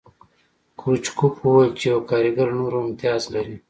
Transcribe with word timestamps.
کرو 0.79 0.93
چکوف 1.05 1.33
وویل 1.39 1.71
چې 1.79 1.85
یو 1.93 1.99
کارګر 2.09 2.47
له 2.51 2.55
نورو 2.59 2.77
امتیاز 2.85 3.21
لري 3.33 3.55